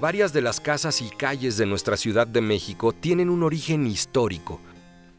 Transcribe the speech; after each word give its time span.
Varias 0.00 0.32
de 0.32 0.42
las 0.42 0.60
casas 0.60 1.02
y 1.02 1.08
calles 1.10 1.56
de 1.56 1.66
nuestra 1.66 1.96
Ciudad 1.96 2.28
de 2.28 2.40
México 2.40 2.92
tienen 2.92 3.28
un 3.28 3.42
origen 3.42 3.84
histórico, 3.84 4.60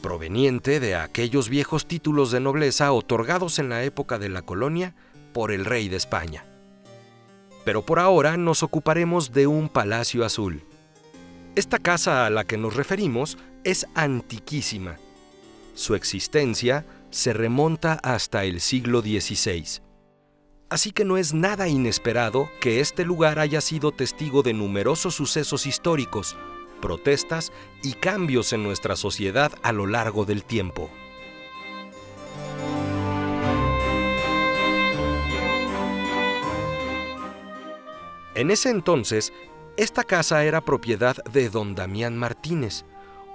proveniente 0.02 0.80
de 0.80 0.96
aquellos 0.96 1.50
viejos 1.50 1.86
títulos 1.86 2.32
de 2.32 2.40
nobleza 2.40 2.94
otorgados 2.94 3.60
en 3.60 3.68
la 3.68 3.84
época 3.84 4.18
de 4.20 4.30
la 4.30 4.42
colonia 4.42 4.96
por 5.34 5.52
el 5.52 5.66
rey 5.66 5.90
de 5.90 5.98
España. 5.98 6.46
Pero 7.66 7.86
por 7.86 8.00
ahora 8.00 8.38
nos 8.38 8.64
ocuparemos 8.64 9.34
de 9.34 9.48
un 9.48 9.68
palacio 9.68 10.24
azul. 10.24 10.64
Esta 11.56 11.78
casa 11.78 12.26
a 12.26 12.30
la 12.30 12.46
que 12.46 12.58
nos 12.58 12.78
referimos 12.78 13.38
es 13.66 13.86
antiquísima. 13.96 14.96
Su 15.74 15.94
existencia 15.94 16.86
se 17.10 17.34
remonta 17.34 18.00
hasta 18.02 18.46
el 18.46 18.62
siglo 18.62 19.02
XVI 19.02 19.89
Así 20.70 20.92
que 20.92 21.04
no 21.04 21.18
es 21.18 21.34
nada 21.34 21.68
inesperado 21.68 22.50
que 22.62 22.80
este 22.80 23.04
lugar 23.04 23.40
haya 23.40 23.60
sido 23.60 23.92
testigo 23.92 24.44
de 24.44 24.54
numerosos 24.54 25.16
sucesos 25.16 25.66
históricos, 25.66 26.38
protestas 26.80 27.52
y 27.82 27.94
cambios 27.94 28.54
en 28.54 28.62
nuestra 28.62 28.96
sociedad 28.96 29.52
a 29.64 29.72
lo 29.72 29.88
largo 29.88 30.26
del 30.26 30.44
tiempo. 30.44 30.92
En 38.36 38.52
ese 38.52 38.70
entonces, 38.70 39.34
esta 39.76 40.04
casa 40.04 40.46
era 40.46 40.62
propiedad 40.62 41.18
de 41.26 41.50
don 41.50 41.74
Damián 41.74 42.16
Martínez, 42.16 42.86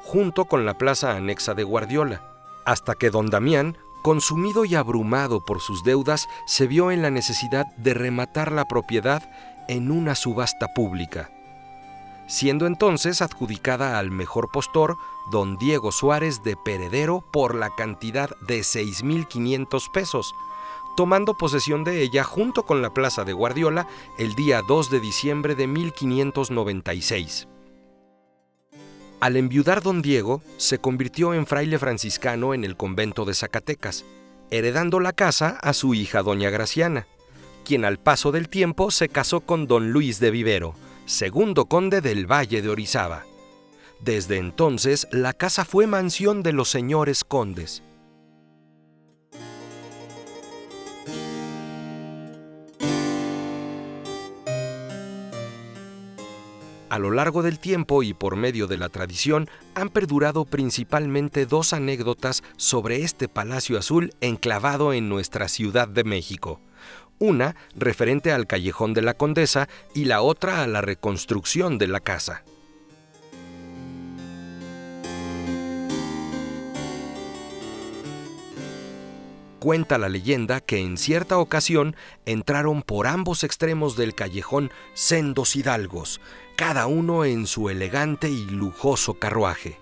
junto 0.02 0.44
con 0.44 0.64
la 0.64 0.78
plaza 0.78 1.16
anexa 1.16 1.54
de 1.54 1.64
Guardiola, 1.64 2.22
hasta 2.64 2.94
que 2.94 3.10
don 3.10 3.28
Damián 3.28 3.76
Consumido 4.04 4.66
y 4.66 4.74
abrumado 4.74 5.40
por 5.40 5.62
sus 5.62 5.82
deudas, 5.82 6.28
se 6.44 6.66
vio 6.66 6.90
en 6.90 7.00
la 7.00 7.08
necesidad 7.08 7.64
de 7.78 7.94
rematar 7.94 8.52
la 8.52 8.66
propiedad 8.66 9.22
en 9.66 9.90
una 9.90 10.14
subasta 10.14 10.74
pública, 10.74 11.30
siendo 12.26 12.66
entonces 12.66 13.22
adjudicada 13.22 13.98
al 13.98 14.10
mejor 14.10 14.50
postor, 14.52 14.98
don 15.32 15.56
Diego 15.56 15.90
Suárez 15.90 16.42
de 16.42 16.54
Peredero, 16.54 17.24
por 17.32 17.54
la 17.54 17.70
cantidad 17.70 18.28
de 18.46 18.60
6.500 18.60 19.90
pesos, 19.90 20.34
tomando 20.98 21.32
posesión 21.32 21.82
de 21.82 22.02
ella 22.02 22.24
junto 22.24 22.64
con 22.66 22.82
la 22.82 22.92
plaza 22.92 23.24
de 23.24 23.32
Guardiola 23.32 23.88
el 24.18 24.34
día 24.34 24.60
2 24.60 24.90
de 24.90 25.00
diciembre 25.00 25.54
de 25.54 25.66
1596. 25.66 27.48
Al 29.20 29.36
enviudar 29.36 29.82
don 29.82 30.02
Diego, 30.02 30.42
se 30.56 30.78
convirtió 30.78 31.34
en 31.34 31.46
fraile 31.46 31.78
franciscano 31.78 32.54
en 32.54 32.64
el 32.64 32.76
convento 32.76 33.24
de 33.24 33.34
Zacatecas, 33.34 34.04
heredando 34.50 35.00
la 35.00 35.12
casa 35.12 35.58
a 35.62 35.72
su 35.72 35.94
hija 35.94 36.22
doña 36.22 36.50
Graciana, 36.50 37.06
quien 37.64 37.84
al 37.84 37.98
paso 37.98 38.32
del 38.32 38.48
tiempo 38.48 38.90
se 38.90 39.08
casó 39.08 39.40
con 39.40 39.66
don 39.66 39.90
Luis 39.90 40.20
de 40.20 40.30
Vivero, 40.30 40.74
segundo 41.06 41.66
conde 41.66 42.00
del 42.00 42.30
Valle 42.30 42.60
de 42.60 42.68
Orizaba. 42.68 43.24
Desde 44.00 44.36
entonces, 44.36 45.08
la 45.10 45.32
casa 45.32 45.64
fue 45.64 45.86
mansión 45.86 46.42
de 46.42 46.52
los 46.52 46.68
señores 46.68 47.24
condes. 47.24 47.82
A 56.94 57.00
lo 57.00 57.10
largo 57.10 57.42
del 57.42 57.58
tiempo 57.58 58.04
y 58.04 58.14
por 58.14 58.36
medio 58.36 58.68
de 58.68 58.76
la 58.76 58.88
tradición 58.88 59.48
han 59.74 59.88
perdurado 59.88 60.44
principalmente 60.44 61.44
dos 61.44 61.72
anécdotas 61.72 62.44
sobre 62.56 63.02
este 63.02 63.26
Palacio 63.26 63.76
Azul 63.76 64.14
enclavado 64.20 64.92
en 64.92 65.08
nuestra 65.08 65.48
Ciudad 65.48 65.88
de 65.88 66.04
México. 66.04 66.60
Una 67.18 67.56
referente 67.74 68.30
al 68.30 68.46
Callejón 68.46 68.94
de 68.94 69.02
la 69.02 69.14
Condesa 69.14 69.68
y 69.92 70.04
la 70.04 70.22
otra 70.22 70.62
a 70.62 70.68
la 70.68 70.82
reconstrucción 70.82 71.78
de 71.78 71.88
la 71.88 71.98
casa. 71.98 72.44
Cuenta 79.64 79.96
la 79.96 80.10
leyenda 80.10 80.60
que 80.60 80.76
en 80.80 80.98
cierta 80.98 81.38
ocasión 81.38 81.96
entraron 82.26 82.82
por 82.82 83.06
ambos 83.06 83.44
extremos 83.44 83.96
del 83.96 84.14
callejón 84.14 84.70
sendos 84.92 85.56
hidalgos, 85.56 86.20
cada 86.54 86.86
uno 86.86 87.24
en 87.24 87.46
su 87.46 87.70
elegante 87.70 88.28
y 88.28 88.44
lujoso 88.44 89.14
carruaje. 89.14 89.78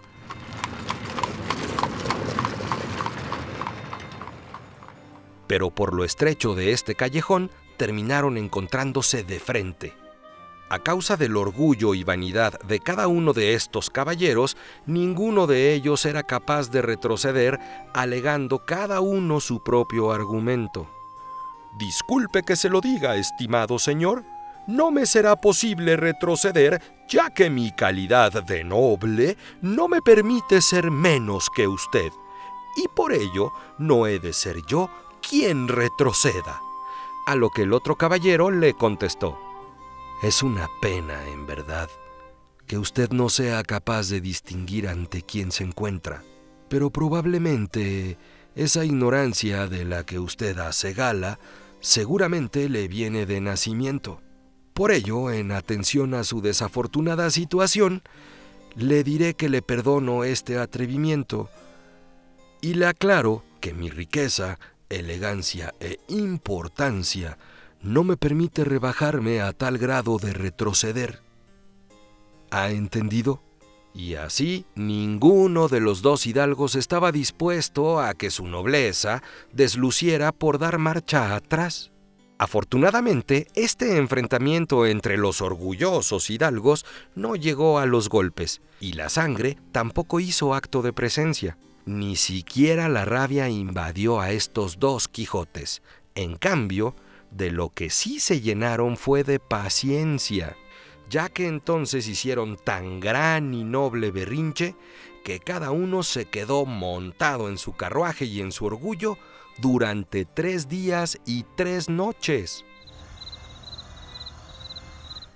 Pero 5.48 5.72
por 5.72 5.94
lo 5.94 6.04
estrecho 6.04 6.54
de 6.54 6.70
este 6.70 6.94
callejón 6.94 7.50
terminaron 7.76 8.36
encontrándose 8.36 9.24
de 9.24 9.40
frente. 9.40 10.01
A 10.72 10.78
causa 10.78 11.18
del 11.18 11.36
orgullo 11.36 11.92
y 11.92 12.02
vanidad 12.02 12.58
de 12.62 12.80
cada 12.80 13.06
uno 13.06 13.34
de 13.34 13.52
estos 13.52 13.90
caballeros, 13.90 14.56
ninguno 14.86 15.46
de 15.46 15.74
ellos 15.74 16.06
era 16.06 16.22
capaz 16.22 16.70
de 16.70 16.80
retroceder, 16.80 17.60
alegando 17.92 18.64
cada 18.64 19.02
uno 19.02 19.40
su 19.40 19.62
propio 19.62 20.12
argumento. 20.12 20.88
Disculpe 21.78 22.42
que 22.42 22.56
se 22.56 22.70
lo 22.70 22.80
diga, 22.80 23.16
estimado 23.16 23.78
señor, 23.78 24.24
no 24.66 24.90
me 24.90 25.04
será 25.04 25.36
posible 25.36 25.98
retroceder, 25.98 26.80
ya 27.06 27.28
que 27.28 27.50
mi 27.50 27.70
calidad 27.72 28.42
de 28.42 28.64
noble 28.64 29.36
no 29.60 29.88
me 29.88 30.00
permite 30.00 30.62
ser 30.62 30.90
menos 30.90 31.50
que 31.54 31.68
usted, 31.68 32.12
y 32.76 32.88
por 32.88 33.12
ello 33.12 33.52
no 33.76 34.06
he 34.06 34.18
de 34.18 34.32
ser 34.32 34.56
yo 34.66 34.88
quien 35.20 35.68
retroceda. 35.68 36.62
A 37.26 37.34
lo 37.34 37.50
que 37.50 37.64
el 37.64 37.74
otro 37.74 37.96
caballero 37.96 38.50
le 38.50 38.72
contestó, 38.72 39.51
es 40.22 40.44
una 40.44 40.68
pena, 40.80 41.28
en 41.28 41.46
verdad, 41.46 41.88
que 42.66 42.78
usted 42.78 43.10
no 43.10 43.28
sea 43.28 43.62
capaz 43.64 44.08
de 44.08 44.20
distinguir 44.20 44.86
ante 44.86 45.22
quién 45.22 45.50
se 45.50 45.64
encuentra, 45.64 46.22
pero 46.68 46.90
probablemente 46.90 48.18
esa 48.54 48.84
ignorancia 48.84 49.66
de 49.66 49.84
la 49.84 50.06
que 50.06 50.20
usted 50.20 50.58
hace 50.58 50.94
gala 50.94 51.40
seguramente 51.80 52.68
le 52.68 52.86
viene 52.86 53.26
de 53.26 53.40
nacimiento. 53.40 54.22
Por 54.74 54.92
ello, 54.92 55.32
en 55.32 55.50
atención 55.50 56.14
a 56.14 56.22
su 56.22 56.40
desafortunada 56.40 57.28
situación, 57.30 58.02
le 58.76 59.02
diré 59.02 59.34
que 59.34 59.48
le 59.48 59.60
perdono 59.60 60.22
este 60.22 60.56
atrevimiento 60.56 61.50
y 62.60 62.74
le 62.74 62.86
aclaro 62.86 63.42
que 63.60 63.74
mi 63.74 63.90
riqueza, 63.90 64.60
elegancia 64.88 65.74
e 65.80 65.98
importancia 66.08 67.38
no 67.82 68.04
me 68.04 68.16
permite 68.16 68.64
rebajarme 68.64 69.40
a 69.40 69.52
tal 69.52 69.78
grado 69.78 70.18
de 70.18 70.32
retroceder. 70.32 71.20
¿Ha 72.50 72.70
entendido? 72.70 73.42
Y 73.94 74.14
así 74.14 74.64
ninguno 74.74 75.68
de 75.68 75.80
los 75.80 76.00
dos 76.00 76.26
hidalgos 76.26 76.76
estaba 76.76 77.12
dispuesto 77.12 78.00
a 78.00 78.14
que 78.14 78.30
su 78.30 78.46
nobleza 78.46 79.22
desluciera 79.52 80.32
por 80.32 80.58
dar 80.58 80.78
marcha 80.78 81.34
atrás. 81.34 81.90
Afortunadamente, 82.38 83.46
este 83.54 83.98
enfrentamiento 83.98 84.86
entre 84.86 85.16
los 85.16 85.40
orgullosos 85.40 86.28
hidalgos 86.30 86.84
no 87.14 87.36
llegó 87.36 87.78
a 87.78 87.86
los 87.86 88.08
golpes, 88.08 88.62
y 88.80 88.94
la 88.94 89.08
sangre 89.10 89.58
tampoco 89.70 90.18
hizo 90.18 90.54
acto 90.54 90.82
de 90.82 90.92
presencia. 90.92 91.56
Ni 91.84 92.16
siquiera 92.16 92.88
la 92.88 93.04
rabia 93.04 93.48
invadió 93.48 94.20
a 94.20 94.32
estos 94.32 94.80
dos 94.80 95.06
Quijotes. 95.06 95.82
En 96.14 96.36
cambio, 96.36 96.96
de 97.32 97.50
lo 97.50 97.70
que 97.70 97.90
sí 97.90 98.20
se 98.20 98.40
llenaron 98.40 98.96
fue 98.96 99.24
de 99.24 99.38
paciencia, 99.38 100.56
ya 101.08 101.28
que 101.28 101.46
entonces 101.46 102.06
hicieron 102.08 102.56
tan 102.56 103.00
gran 103.00 103.54
y 103.54 103.64
noble 103.64 104.10
berrinche 104.10 104.76
que 105.24 105.38
cada 105.40 105.70
uno 105.70 106.02
se 106.02 106.26
quedó 106.26 106.66
montado 106.66 107.48
en 107.48 107.58
su 107.58 107.72
carruaje 107.74 108.24
y 108.24 108.40
en 108.40 108.52
su 108.52 108.66
orgullo 108.66 109.18
durante 109.58 110.24
tres 110.24 110.68
días 110.68 111.18
y 111.26 111.44
tres 111.56 111.88
noches. 111.88 112.64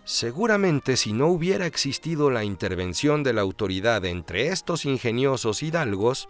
Seguramente 0.04 0.96
si 0.96 1.12
no 1.12 1.26
hubiera 1.26 1.66
existido 1.66 2.30
la 2.30 2.44
intervención 2.44 3.22
de 3.22 3.32
la 3.32 3.40
autoridad 3.40 4.04
entre 4.04 4.48
estos 4.48 4.84
ingeniosos 4.84 5.62
hidalgos, 5.62 6.28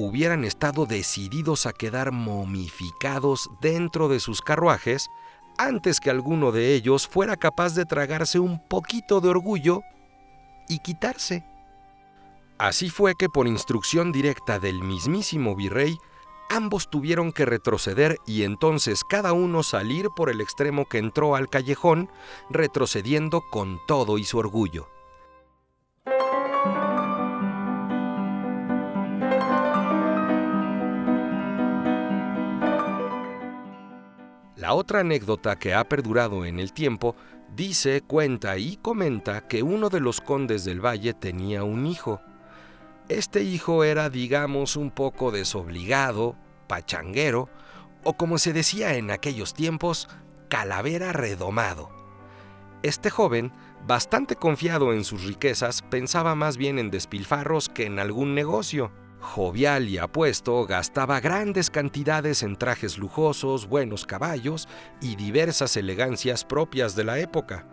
hubieran 0.00 0.44
estado 0.44 0.86
decididos 0.86 1.66
a 1.66 1.72
quedar 1.72 2.10
momificados 2.12 3.50
dentro 3.60 4.08
de 4.08 4.20
sus 4.20 4.40
carruajes 4.40 5.08
antes 5.58 6.00
que 6.00 6.08
alguno 6.08 6.52
de 6.52 6.74
ellos 6.74 7.06
fuera 7.06 7.36
capaz 7.36 7.74
de 7.74 7.84
tragarse 7.84 8.38
un 8.38 8.66
poquito 8.66 9.20
de 9.20 9.28
orgullo 9.28 9.82
y 10.68 10.78
quitarse. 10.78 11.44
Así 12.56 12.88
fue 12.88 13.14
que 13.14 13.28
por 13.28 13.46
instrucción 13.46 14.10
directa 14.10 14.58
del 14.58 14.82
mismísimo 14.82 15.54
virrey, 15.54 15.98
ambos 16.48 16.88
tuvieron 16.88 17.32
que 17.32 17.44
retroceder 17.44 18.16
y 18.26 18.44
entonces 18.44 19.04
cada 19.04 19.32
uno 19.34 19.62
salir 19.62 20.08
por 20.16 20.30
el 20.30 20.40
extremo 20.40 20.86
que 20.86 20.98
entró 20.98 21.36
al 21.36 21.48
callejón, 21.48 22.10
retrocediendo 22.48 23.42
con 23.50 23.78
todo 23.86 24.16
y 24.16 24.24
su 24.24 24.38
orgullo. 24.38 24.88
La 34.56 34.74
otra 34.74 35.00
anécdota 35.00 35.56
que 35.56 35.74
ha 35.74 35.84
perdurado 35.88 36.44
en 36.44 36.58
el 36.58 36.72
tiempo 36.72 37.16
dice, 37.54 38.02
cuenta 38.02 38.58
y 38.58 38.76
comenta 38.76 39.46
que 39.46 39.62
uno 39.62 39.88
de 39.88 40.00
los 40.00 40.20
condes 40.20 40.64
del 40.64 40.84
valle 40.84 41.14
tenía 41.14 41.64
un 41.64 41.86
hijo. 41.86 42.20
Este 43.08 43.42
hijo 43.42 43.84
era, 43.84 44.10
digamos, 44.10 44.76
un 44.76 44.90
poco 44.90 45.30
desobligado, 45.30 46.36
pachanguero, 46.68 47.48
o 48.04 48.14
como 48.16 48.38
se 48.38 48.52
decía 48.52 48.94
en 48.94 49.10
aquellos 49.10 49.54
tiempos, 49.54 50.08
calavera 50.48 51.12
redomado. 51.12 51.90
Este 52.82 53.10
joven, 53.10 53.52
bastante 53.86 54.36
confiado 54.36 54.92
en 54.92 55.04
sus 55.04 55.24
riquezas, 55.24 55.82
pensaba 55.82 56.34
más 56.34 56.56
bien 56.56 56.78
en 56.78 56.90
despilfarros 56.90 57.68
que 57.68 57.86
en 57.86 57.98
algún 57.98 58.34
negocio 58.34 58.92
Jovial 59.20 59.88
y 59.88 59.98
apuesto, 59.98 60.66
gastaba 60.66 61.20
grandes 61.20 61.70
cantidades 61.70 62.42
en 62.42 62.56
trajes 62.56 62.96
lujosos, 62.96 63.68
buenos 63.68 64.06
caballos 64.06 64.66
y 65.02 65.16
diversas 65.16 65.76
elegancias 65.76 66.44
propias 66.44 66.96
de 66.96 67.04
la 67.04 67.18
época, 67.18 67.66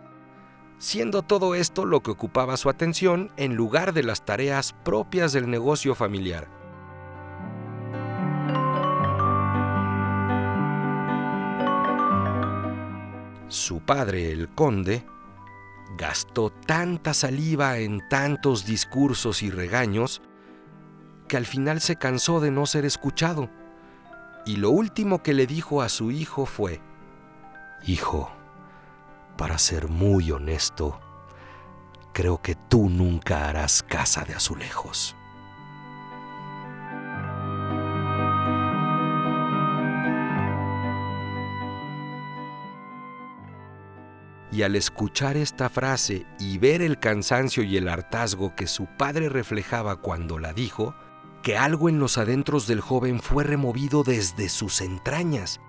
siendo 0.78 1.22
todo 1.22 1.54
esto 1.54 1.86
lo 1.86 2.02
que 2.02 2.10
ocupaba 2.10 2.58
su 2.58 2.68
atención 2.68 3.32
en 3.38 3.54
lugar 3.54 3.94
de 3.94 4.02
las 4.02 4.24
tareas 4.26 4.74
propias 4.84 5.32
del 5.32 5.50
negocio 5.50 5.94
familiar. 5.94 6.48
Su 13.48 13.80
padre, 13.80 14.30
el 14.30 14.50
conde, 14.50 15.06
gastó 15.96 16.50
tanta 16.50 17.14
saliva 17.14 17.78
en 17.78 18.06
tantos 18.10 18.66
discursos 18.66 19.42
y 19.42 19.50
regaños 19.50 20.20
que 21.28 21.36
al 21.36 21.46
final 21.46 21.80
se 21.80 21.96
cansó 21.96 22.40
de 22.40 22.50
no 22.50 22.66
ser 22.66 22.84
escuchado. 22.84 23.48
Y 24.44 24.56
lo 24.56 24.70
último 24.70 25.22
que 25.22 25.34
le 25.34 25.46
dijo 25.46 25.82
a 25.82 25.88
su 25.88 26.10
hijo 26.10 26.46
fue, 26.46 26.80
Hijo, 27.86 28.32
para 29.36 29.58
ser 29.58 29.88
muy 29.88 30.32
honesto, 30.32 30.98
creo 32.12 32.42
que 32.42 32.56
tú 32.56 32.88
nunca 32.88 33.48
harás 33.48 33.82
casa 33.82 34.24
de 34.24 34.34
azulejos. 34.34 35.14
Y 44.50 44.62
al 44.62 44.74
escuchar 44.76 45.36
esta 45.36 45.68
frase 45.68 46.26
y 46.40 46.58
ver 46.58 46.82
el 46.82 46.98
cansancio 46.98 47.62
y 47.62 47.76
el 47.76 47.88
hartazgo 47.88 48.56
que 48.56 48.66
su 48.66 48.86
padre 48.86 49.28
reflejaba 49.28 49.96
cuando 49.96 50.38
la 50.38 50.52
dijo, 50.52 50.94
que 51.48 51.56
algo 51.56 51.88
en 51.88 51.98
los 51.98 52.18
adentros 52.18 52.66
del 52.66 52.82
joven 52.82 53.20
fue 53.20 53.42
removido 53.42 54.02
desde 54.02 54.50
sus 54.50 54.82
entrañas, 54.82 55.62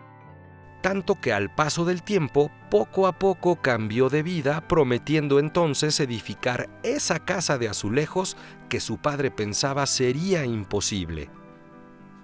tanto 0.82 1.16
que 1.22 1.32
al 1.32 1.56
paso 1.56 1.86
del 1.86 2.04
tiempo 2.04 2.52
poco 2.70 3.08
a 3.08 3.14
poco 3.14 3.62
cambió 3.62 4.10
de 4.10 4.22
vida, 4.22 4.68
prometiendo 4.68 5.40
entonces 5.40 6.02
edificar 6.02 6.70
esa 6.84 7.20
casa 7.20 7.58
de 7.58 7.70
azulejos 7.70 8.36
que 8.68 8.82
su 8.82 8.98
padre 8.98 9.32
pensaba 9.32 9.86
sería 9.86 10.44
imposible. 10.44 11.30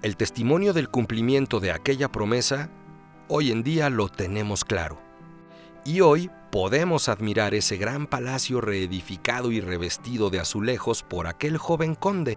El 0.02 0.18
testimonio 0.18 0.74
del 0.74 0.90
cumplimiento 0.90 1.58
de 1.58 1.72
aquella 1.72 2.12
promesa, 2.12 2.68
hoy 3.26 3.52
en 3.52 3.62
día 3.62 3.88
lo 3.88 4.10
tenemos 4.10 4.66
claro. 4.66 5.00
Y 5.82 6.02
hoy 6.02 6.30
podemos 6.52 7.08
admirar 7.08 7.54
ese 7.54 7.78
gran 7.78 8.06
palacio 8.06 8.60
reedificado 8.60 9.50
y 9.50 9.62
revestido 9.62 10.28
de 10.28 10.40
azulejos 10.40 11.02
por 11.02 11.26
aquel 11.26 11.56
joven 11.56 11.94
conde, 11.94 12.36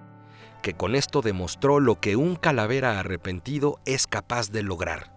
que 0.61 0.73
con 0.73 0.95
esto 0.95 1.21
demostró 1.21 1.79
lo 1.79 2.00
que 2.00 2.15
un 2.15 2.35
calavera 2.35 3.00
arrepentido 3.00 3.79
es 3.85 4.07
capaz 4.07 4.51
de 4.51 4.63
lograr. 4.63 5.11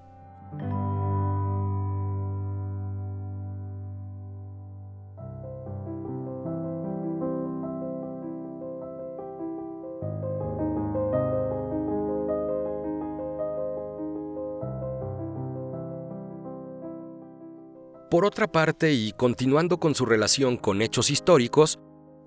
Por 18.12 18.27
otra 18.27 18.47
parte, 18.47 18.93
y 18.93 19.12
continuando 19.12 19.79
con 19.79 19.94
su 19.94 20.05
relación 20.05 20.59
con 20.59 20.83
hechos 20.83 21.11
históricos, 21.11 21.79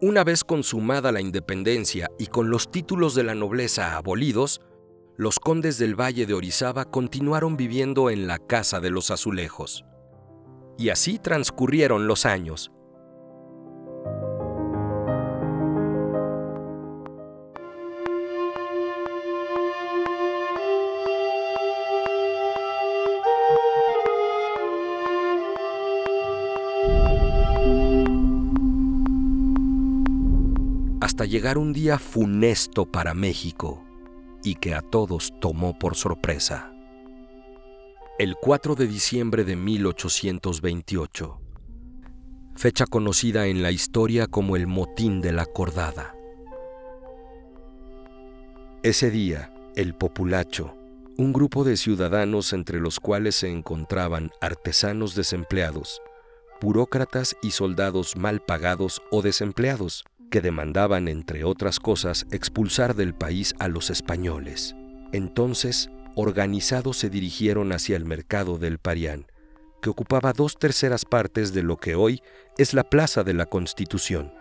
una 0.02 0.24
vez 0.24 0.44
consumada 0.44 1.12
la 1.12 1.22
independencia 1.22 2.10
y 2.20 2.28
con 2.28 2.50
los 2.50 2.70
títulos 2.70 3.16
de 3.16 3.24
la 3.24 3.36
nobleza 3.36 3.96
abolidos, 3.96 4.62
los 5.18 5.40
condes 5.40 5.78
del 5.78 6.00
Valle 6.00 6.26
de 6.26 6.34
Orizaba 6.34 6.86
continuaron 6.86 7.56
viviendo 7.56 8.10
en 8.10 8.28
la 8.28 8.38
Casa 8.38 8.82
de 8.82 8.90
los 8.90 9.12
Azulejos. 9.12 9.86
Y 10.78 10.90
así 10.90 11.20
transcurrieron 11.20 12.08
los 12.08 12.26
años, 12.26 12.72
llegar 31.36 31.58
un 31.58 31.74
día 31.74 32.00
funesto 32.00 32.90
para 32.90 33.14
México 33.14 33.84
y 34.42 34.56
que 34.56 34.74
a 34.74 34.82
todos 34.82 35.34
tomó 35.42 35.78
por 35.78 35.96
sorpresa. 35.96 36.72
El 38.18 38.38
4 38.42 38.76
de 38.76 38.88
diciembre 38.88 39.44
de 39.44 39.58
1828, 39.58 41.42
fecha 42.56 42.86
conocida 42.86 43.48
en 43.48 43.64
la 43.64 43.72
historia 43.72 44.28
como 44.28 44.56
el 44.56 44.66
Motín 44.66 45.20
de 45.20 45.34
la 45.34 45.46
Cordada. 45.46 46.16
Ese 48.82 49.12
día, 49.12 49.54
el 49.76 49.94
populacho, 49.94 50.74
un 51.18 51.34
grupo 51.34 51.66
de 51.66 51.76
ciudadanos 51.76 52.54
entre 52.54 52.80
los 52.80 53.02
cuales 53.02 53.36
se 53.36 53.52
encontraban 53.52 54.32
artesanos 54.40 55.16
desempleados, 55.16 56.02
burócratas 56.62 57.36
y 57.42 57.52
soldados 57.52 58.16
mal 58.16 58.40
pagados 58.40 59.02
o 59.12 59.22
desempleados, 59.22 60.06
que 60.36 60.42
demandaban, 60.42 61.08
entre 61.08 61.46
otras 61.46 61.80
cosas, 61.80 62.26
expulsar 62.30 62.94
del 62.94 63.16
país 63.16 63.56
a 63.58 63.70
los 63.70 63.90
españoles. 63.90 64.76
Entonces, 65.14 65.90
organizados 66.14 66.98
se 66.98 67.10
dirigieron 67.10 67.72
hacia 67.72 67.96
el 67.96 68.04
mercado 68.04 68.58
del 68.58 68.78
Parián, 68.78 69.28
que 69.82 69.90
ocupaba 69.90 70.34
dos 70.34 70.58
terceras 70.60 71.06
partes 71.06 71.54
de 71.54 71.64
lo 71.64 71.78
que 71.78 71.96
hoy 71.96 72.22
es 72.58 72.74
la 72.74 72.84
Plaza 72.84 73.24
de 73.24 73.34
la 73.34 73.46
Constitución. 73.46 74.34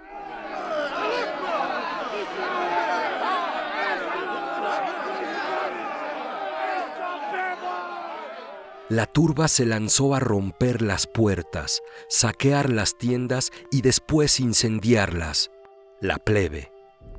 La 8.88 9.06
turba 9.06 9.46
se 9.46 9.64
lanzó 9.64 10.16
a 10.16 10.18
romper 10.18 10.82
las 10.82 11.06
puertas, 11.06 11.82
saquear 12.08 12.68
las 12.68 12.98
tiendas 12.98 13.52
y 13.70 13.82
después 13.82 14.40
incendiarlas. 14.40 15.52
La 16.00 16.18
plebe, 16.18 16.72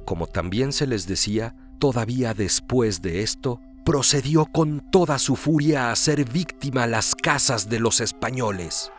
como 0.06 0.28
también 0.28 0.74
se 0.74 0.88
les 0.88 1.08
decía, 1.08 1.56
todavía 1.80 2.34
después 2.34 3.02
de 3.02 3.22
esto, 3.22 3.60
procedió 3.86 4.46
con 4.46 4.90
toda 4.92 5.20
su 5.20 5.36
furia 5.36 5.88
a 5.88 5.92
hacer 5.92 6.30
víctima 6.30 6.88
las 6.88 7.16
casas 7.16 7.70
de 7.70 7.80
los 7.80 8.02
españoles. 8.02 8.92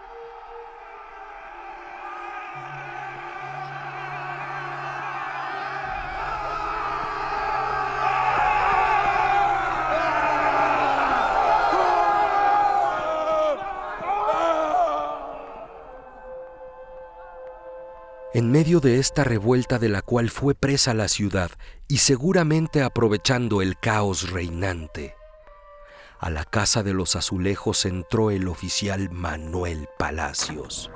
En 18.36 18.50
medio 18.50 18.80
de 18.80 18.98
esta 18.98 19.24
revuelta 19.24 19.78
de 19.78 19.88
la 19.88 20.02
cual 20.02 20.28
fue 20.28 20.54
presa 20.54 20.92
la 20.92 21.08
ciudad 21.08 21.50
y 21.88 21.96
seguramente 21.96 22.82
aprovechando 22.82 23.62
el 23.62 23.78
caos 23.78 24.30
reinante, 24.30 25.14
a 26.18 26.28
la 26.28 26.44
casa 26.44 26.82
de 26.82 26.92
los 26.92 27.16
azulejos 27.16 27.86
entró 27.86 28.30
el 28.30 28.48
oficial 28.48 29.10
Manuel 29.10 29.88
Palacios. 29.98 30.90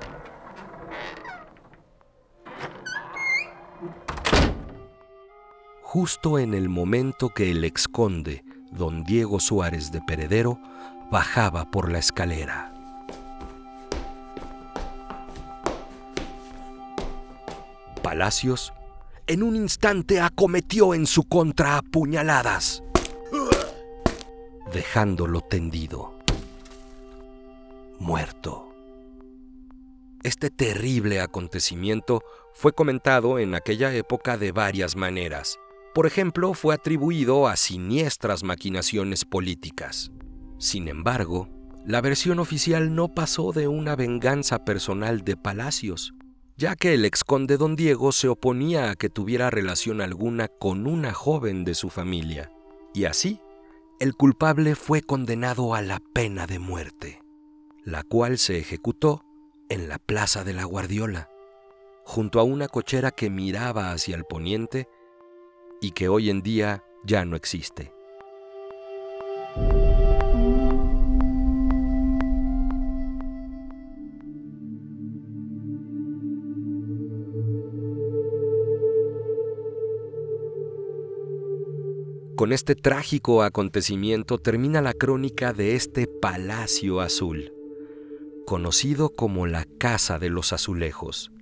Justo 5.81 6.39
en 6.39 6.53
el 6.53 6.69
momento 6.69 7.31
que 7.31 7.51
el 7.51 7.65
exconde, 7.65 8.45
don 8.71 9.03
Diego 9.03 9.41
Suárez 9.41 9.91
de 9.93 10.03
Peredero, 10.03 10.59
bajaba 11.11 11.71
por 11.71 11.91
la 11.91 12.01
escalera. 12.01 12.80
Palacios 18.11 18.73
en 19.29 19.45
un 19.45 19.55
instante 19.55 20.21
acometió 20.21 20.95
en 20.95 21.07
su 21.07 21.29
contra 21.29 21.77
a 21.77 21.83
puñaladas 21.83 22.83
dejándolo 24.73 25.43
tendido, 25.43 26.19
muerto. 28.01 28.75
Este 30.25 30.51
terrible 30.51 31.21
acontecimiento 31.21 32.25
fue 32.53 32.73
comentado 32.73 33.39
en 33.39 33.55
aquella 33.55 33.95
época 33.95 34.37
de 34.37 34.51
varias 34.51 34.97
maneras. 34.97 35.61
Por 35.95 36.05
ejemplo, 36.05 36.53
fue 36.55 36.75
atribuido 36.75 37.47
a 37.47 37.55
siniestras 37.55 38.43
maquinaciones 38.43 39.25
políticas. 39.25 40.11
Sin 40.59 40.89
embargo, 40.89 41.49
la 41.87 42.01
versión 42.01 42.41
oficial 42.41 42.97
no 42.97 43.15
pasó 43.15 43.53
de 43.53 43.69
una 43.69 43.95
venganza 43.95 44.65
personal 44.65 45.23
de 45.23 45.37
Palacios, 45.37 46.13
ya 46.61 46.77
que 46.77 46.93
el 46.93 47.07
exconde 47.07 47.57
don 47.57 47.75
Diego 47.75 48.13
se 48.13 48.29
oponía 48.29 48.91
a 48.91 48.95
que 48.95 49.09
tuviera 49.09 49.49
relación 49.49 50.03
alguna 50.03 50.49
con 50.49 50.87
una 50.87 51.15
joven 51.15 51.65
de 51.65 51.75
su 51.75 51.89
familia, 51.89 52.53
y 52.93 53.07
así 53.07 53.41
el 53.99 54.15
culpable 54.15 54.75
fue 54.75 55.01
condenado 55.01 55.75
a 55.75 55.81
la 55.81 56.01
pena 56.13 56.47
de 56.47 56.59
muerte, 56.59 57.23
la 57.83 58.03
cual 58.03 58.37
se 58.37 58.59
ejecutó 58.59 59.25
en 59.71 59.89
la 59.89 59.99
Plaza 59.99 60.45
de 60.45 60.53
la 60.53 60.65
Guardiola, 60.65 61.31
junto 62.05 62.41
a 62.41 62.43
una 62.43 62.69
cochera 62.69 63.11
que 63.11 63.31
miraba 63.31 63.93
hacia 63.93 64.15
el 64.15 64.25
poniente 64.25 64.87
y 65.81 65.93
que 65.93 66.11
hoy 66.11 66.29
en 66.29 66.43
día 66.43 66.85
ya 67.05 67.25
no 67.25 67.37
existe. 67.37 67.95
Con 82.41 82.55
este 82.55 82.75
trágico 82.75 83.43
acontecimiento 83.43 84.39
termina 84.39 84.81
la 84.81 84.95
crónica 84.95 85.53
de 85.53 85.75
este 85.75 86.07
Palacio 86.07 87.03
Azul, 87.03 87.53
conocido 88.47 89.11
como 89.11 89.47
la 89.47 89.67
Casa 89.79 90.19
de 90.19 90.31
los 90.31 90.55
Azulejos, 90.55 91.33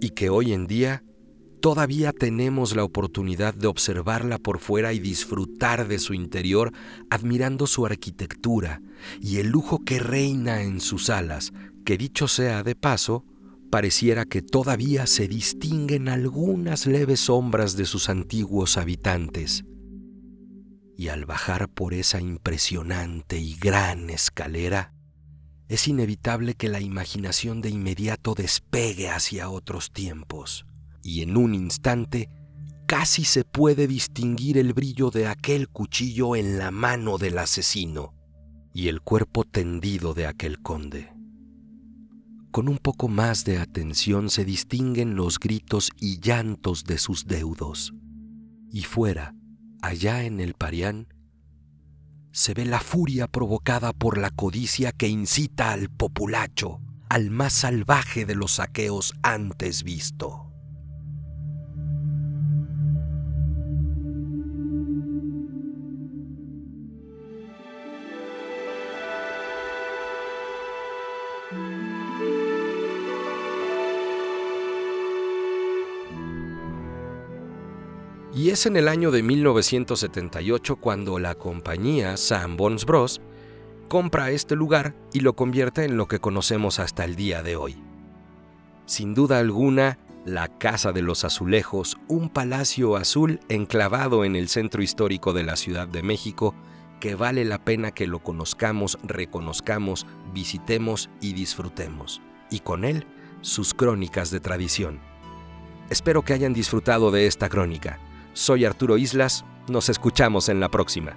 y 0.00 0.12
que 0.12 0.30
hoy 0.30 0.54
en 0.54 0.66
día 0.66 1.04
todavía 1.60 2.14
tenemos 2.14 2.74
la 2.74 2.84
oportunidad 2.84 3.52
de 3.52 3.66
observarla 3.66 4.38
por 4.38 4.60
fuera 4.60 4.94
y 4.94 4.98
disfrutar 4.98 5.88
de 5.88 5.98
su 5.98 6.14
interior 6.14 6.72
admirando 7.10 7.66
su 7.66 7.84
arquitectura 7.84 8.80
y 9.20 9.40
el 9.40 9.48
lujo 9.48 9.84
que 9.84 9.98
reina 9.98 10.62
en 10.62 10.80
sus 10.80 11.10
alas, 11.10 11.52
que 11.84 11.98
dicho 11.98 12.28
sea 12.28 12.62
de 12.62 12.74
paso, 12.74 13.26
pareciera 13.70 14.24
que 14.24 14.42
todavía 14.42 15.06
se 15.06 15.28
distinguen 15.28 16.08
algunas 16.08 16.86
leves 16.86 17.20
sombras 17.20 17.76
de 17.76 17.84
sus 17.84 18.08
antiguos 18.08 18.76
habitantes. 18.76 19.64
Y 20.96 21.08
al 21.08 21.26
bajar 21.26 21.68
por 21.68 21.92
esa 21.92 22.20
impresionante 22.20 23.38
y 23.38 23.54
gran 23.56 24.10
escalera, 24.10 24.94
es 25.68 25.88
inevitable 25.88 26.54
que 26.54 26.68
la 26.68 26.80
imaginación 26.80 27.60
de 27.60 27.70
inmediato 27.70 28.34
despegue 28.34 29.10
hacia 29.10 29.50
otros 29.50 29.90
tiempos, 29.90 30.64
y 31.02 31.22
en 31.22 31.36
un 31.36 31.54
instante 31.54 32.30
casi 32.86 33.24
se 33.24 33.44
puede 33.44 33.88
distinguir 33.88 34.58
el 34.58 34.72
brillo 34.72 35.10
de 35.10 35.26
aquel 35.26 35.68
cuchillo 35.68 36.36
en 36.36 36.58
la 36.58 36.70
mano 36.70 37.18
del 37.18 37.38
asesino 37.38 38.14
y 38.72 38.88
el 38.88 39.00
cuerpo 39.00 39.44
tendido 39.44 40.14
de 40.14 40.26
aquel 40.26 40.62
conde. 40.62 41.15
Con 42.56 42.70
un 42.70 42.78
poco 42.78 43.08
más 43.08 43.44
de 43.44 43.58
atención 43.58 44.30
se 44.30 44.46
distinguen 44.46 45.14
los 45.14 45.38
gritos 45.38 45.90
y 46.00 46.20
llantos 46.20 46.84
de 46.84 46.96
sus 46.96 47.26
deudos. 47.26 47.92
Y 48.72 48.84
fuera, 48.84 49.34
allá 49.82 50.24
en 50.24 50.40
el 50.40 50.54
Parián, 50.54 51.06
se 52.32 52.54
ve 52.54 52.64
la 52.64 52.80
furia 52.80 53.26
provocada 53.28 53.92
por 53.92 54.16
la 54.16 54.30
codicia 54.30 54.92
que 54.92 55.06
incita 55.06 55.72
al 55.72 55.90
populacho, 55.90 56.80
al 57.10 57.28
más 57.28 57.52
salvaje 57.52 58.24
de 58.24 58.36
los 58.36 58.52
saqueos 58.52 59.12
antes 59.22 59.82
visto. 59.82 60.50
Y 78.36 78.50
es 78.50 78.66
en 78.66 78.76
el 78.76 78.86
año 78.86 79.10
de 79.10 79.22
1978 79.22 80.76
cuando 80.76 81.18
la 81.18 81.36
compañía 81.36 82.18
Sanborns 82.18 82.84
Bros. 82.84 83.22
compra 83.88 84.30
este 84.30 84.54
lugar 84.54 84.94
y 85.14 85.20
lo 85.20 85.34
convierte 85.34 85.84
en 85.84 85.96
lo 85.96 86.06
que 86.06 86.18
conocemos 86.18 86.78
hasta 86.78 87.06
el 87.06 87.16
día 87.16 87.42
de 87.42 87.56
hoy. 87.56 87.76
Sin 88.84 89.14
duda 89.14 89.38
alguna, 89.38 89.98
la 90.26 90.48
Casa 90.48 90.92
de 90.92 91.00
los 91.00 91.24
Azulejos, 91.24 91.96
un 92.08 92.28
palacio 92.28 92.96
azul 92.96 93.40
enclavado 93.48 94.22
en 94.22 94.36
el 94.36 94.48
centro 94.48 94.82
histórico 94.82 95.32
de 95.32 95.42
la 95.42 95.56
Ciudad 95.56 95.88
de 95.88 96.02
México, 96.02 96.54
que 97.00 97.14
vale 97.14 97.42
la 97.46 97.64
pena 97.64 97.92
que 97.92 98.06
lo 98.06 98.18
conozcamos, 98.18 98.98
reconozcamos, 99.02 100.06
visitemos 100.34 101.08
y 101.22 101.32
disfrutemos. 101.32 102.20
Y 102.50 102.60
con 102.60 102.84
él, 102.84 103.06
sus 103.40 103.72
crónicas 103.72 104.30
de 104.30 104.40
tradición. 104.40 105.00
Espero 105.88 106.20
que 106.20 106.34
hayan 106.34 106.52
disfrutado 106.52 107.10
de 107.10 107.26
esta 107.26 107.48
crónica. 107.48 107.98
Soy 108.36 108.66
Arturo 108.66 108.98
Islas, 108.98 109.46
nos 109.66 109.88
escuchamos 109.88 110.50
en 110.50 110.60
la 110.60 110.68
próxima. 110.68 111.16